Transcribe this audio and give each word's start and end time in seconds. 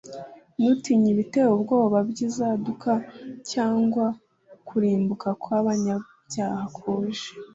ntutinye 0.57 1.07
ibiteye 1.13 1.49
ubwoba 1.55 1.97
by’inzaduka, 2.09 2.91
cyangwa 3.51 4.05
kurimbuka 4.67 5.27
kw’abanyabyaha 5.41 6.63
kuje 6.77 7.27